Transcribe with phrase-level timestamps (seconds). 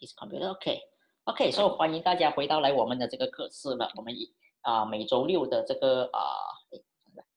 [0.00, 0.80] this computer OK
[1.24, 3.92] OK，所以欢迎大家回到来我们的这个课室了。
[3.96, 4.32] 我们以
[4.62, 6.20] 啊每周六的这个啊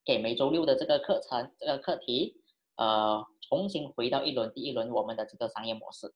[0.05, 2.41] 给每周六的这个课程这个课题，
[2.75, 6.13] 呃，重新回到一轮第一轮我们的这个商业模式。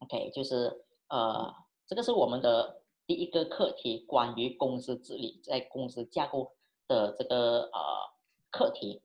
[0.00, 1.54] OK，就是呃
[1.86, 6.52] 这个是我们的第一个课题，关于公司治理在公司架构
[6.86, 7.80] 的这个呃
[8.50, 9.00] 课题。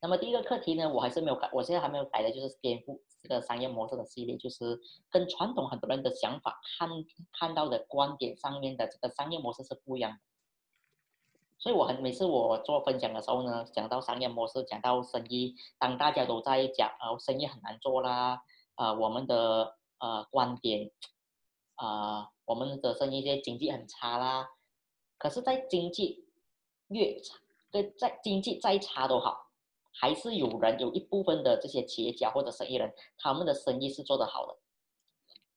[0.00, 6.88] 那么第一个课题呢，我还是没有改，我现在还没有改的，就是颠覆这个商业模式的系列，就是跟传统很多人的想法看
[7.32, 10.18] 看到的观点上面的这个商业模式是不一样的。
[11.58, 18.44] 所以我很每次我做分享的时候呢，讲到商业模式，讲到生意，当大家都在讲呃生意很难做啦，
[18.76, 20.92] 呃我们的呃观点，
[21.74, 24.48] 啊我们的生意在经济很差啦，
[25.18, 26.28] 可是，在经济
[26.86, 27.36] 越差，
[27.72, 29.47] 对，在经济再差都好。
[30.00, 34.56] 还是有人有一部分的这些企业家或者生意人，他们的生意是做得好的。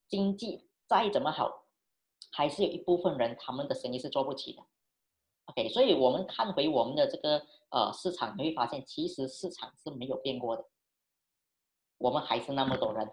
[0.08, 1.64] 经济再怎么好，
[2.32, 4.62] 还是有一部分人他们的生意是做不起的。
[5.44, 10.64] OK，所以我们看回我们的这个呃市场，你会发现其实市场是没有变过的。
[11.98, 13.12] 我们还是那么多人，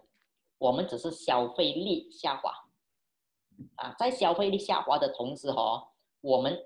[0.57, 2.51] 我们只是消费力下滑。
[3.75, 6.65] 啊，在消费力下滑的同时哈，我们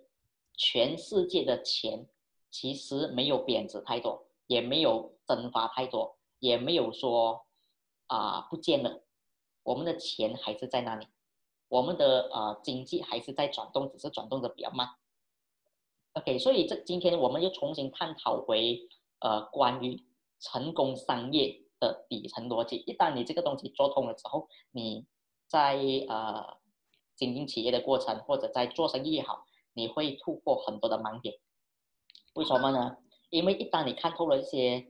[0.56, 2.08] 全世界的钱
[2.50, 4.26] 其实没有贬值太多。
[4.48, 7.46] 也没有蒸发太多，也没有说
[8.08, 9.04] 啊不见了，
[9.64, 11.08] 我们的钱还是在那里，
[11.70, 14.90] 我们的呃经济还是在转动，只是转动的比较慢。
[16.14, 18.88] OK，所以这今天我们又重新探讨回
[19.20, 20.06] 呃关于
[20.40, 22.76] 成功商业的底层逻辑。
[22.86, 25.08] 一旦你这个东西做通了之后，你
[25.48, 25.76] 在
[26.08, 26.58] 呃
[27.16, 31.40] 经营企业的过程或者在做生意也好，你会突破很多的盲点。
[32.34, 32.98] 为什么呢？
[33.34, 34.86] 因为一旦你看透了一些，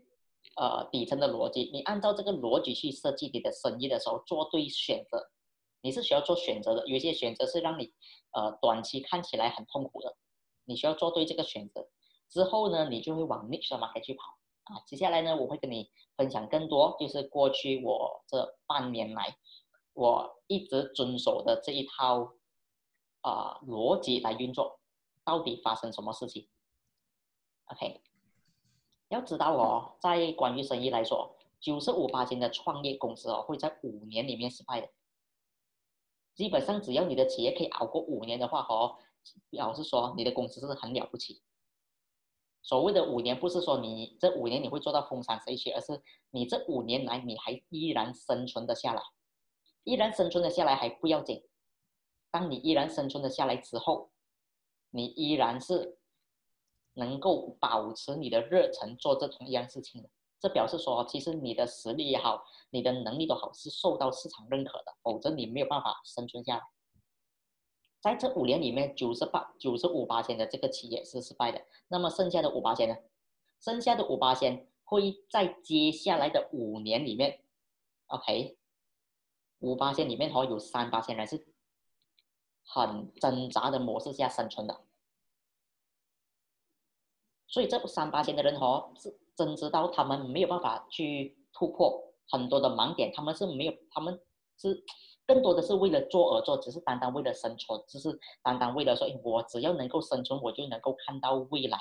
[0.58, 5.32] 呃底层的逻辑，你按照这个逻辑去设计你的生意的时候，做对选择，
[5.80, 6.86] 你是需要做选择的。
[6.86, 7.94] 有些选择是让你，
[8.32, 10.18] 呃短期看起来很痛苦的，
[10.66, 11.88] 你需要做对这个选择。
[12.28, 14.84] 之后呢，你就会往 niche 上面去跑啊。
[14.86, 19.38] 接下来呢，我会跟你分享更多，就是过去我这半年来，
[19.94, 22.34] 我一直遵守的这一套，
[23.22, 24.82] 啊逻辑来运作，
[25.24, 26.50] 到底发生什么事情
[27.68, 28.02] ？OK。
[29.14, 34.90] 要知道哦，在关于生意来说，九十五八千的创业公司哦，会在五年里面失败的。
[36.34, 38.98] 基本上，只要你的企业可以熬过五年的话哦，
[39.52, 41.44] 表示说你的公司是很了不起。
[42.64, 46.02] 所谓的五年，不是说你这五年你会做到风生水起，而是
[46.32, 49.02] 你这五年来你还依然生存的下来，
[49.84, 51.44] 依然生存的下来还不要紧。
[52.32, 54.10] 当你依然生存的下来之后，
[54.90, 56.00] 你依然是。
[56.94, 60.10] 能够保持你的热忱做这同一样事情的，
[60.40, 66.64] 这表示说，其实你的实力也好，你的能力都好，是受到市场认可的，否则你没有办法生存下来。
[68.02, 72.96] 在这五年里面，九十八、九十五八千的这个企业是失败的，那么剩下的五八千呢？
[73.60, 77.40] 剩下的五八千会在接下来的五年里面
[78.08, 78.58] ，OK，
[79.60, 81.48] 五八千里面哦，有三八千人是
[82.66, 84.82] 很挣扎的模式下生存的。
[87.54, 94.20] 所以这三八线的人哦，是真知道他们没有办法去突破很多的盲点，他们是没有，他们
[94.58, 94.84] 是
[95.28, 101.78] 更多的是为了做而做，只是单单为了生存，只是单单为了说，我只要能够生存，我就能够看到未来，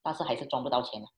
[0.00, 1.08] 但是还是赚不到钱的。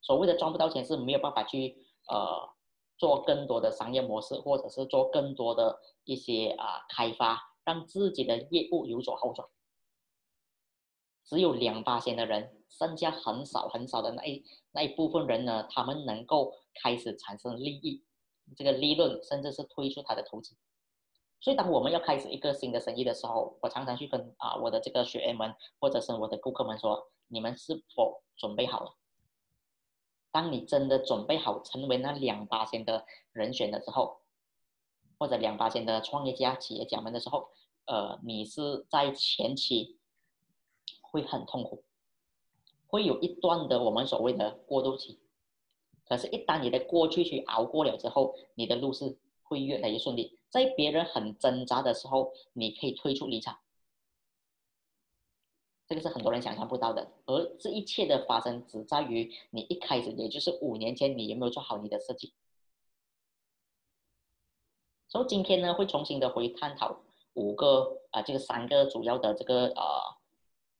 [0.00, 1.76] 所谓的赚不到钱是没有办法去
[2.08, 2.48] 呃
[2.96, 9.48] 做更多的商业模式，或者是做更多的一些啊开发，让自己的业务有所好转。
[11.24, 18.02] 只有两八线的人，剩下很少很少的那一那一部分人呢，他们能够开始产生利益，
[18.54, 20.54] 这个利润，甚至是推出他的投资。
[21.40, 28.94] 所以，当我们要开始一个新的生意的时候，我常常去跟啊我的这个学员们，或者是我的顾客们说：你们是否准备好了？
[30.30, 34.20] 当你真的准备好成为那两八线的人选的时候，
[35.18, 37.48] 或者两八线的创业家、企业家们的时候，
[37.86, 39.98] 呃，你是在前期。
[41.14, 41.84] 会很痛苦，
[42.88, 45.20] 会有一段的我们所谓的过渡期，
[46.04, 50.36] 可是，一旦你的过去去熬过了之后，你的路是会越来越顺利。
[50.50, 53.56] 在别人很挣扎的时候，你可以退出离场，
[55.86, 57.12] 这个是很多人想象不到的。
[57.26, 62.34] 而这一切的发生，只在于你一开始，也就是五年前，你有没有做好你的设计。
[65.06, 67.02] 所以今天呢，会重新的回探讨
[67.34, 70.13] 五个啊，这个三个主要的这个呃。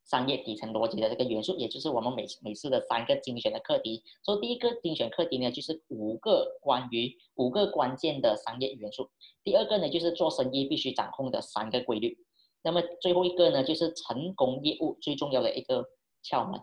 [0.04, 4.02] 商业底层逻辑的这个元素，也就是我们每每次的三个精选的课题。
[4.22, 9.10] 所以第一个精选课题呢，就是五个关于五个关键的商业元素。
[9.42, 12.18] 第二个呢，就是做生意必须掌控的三个规律。
[12.62, 15.84] 那么最后一个呢，就是成功业务最重要的一个
[16.22, 16.60] 窍门。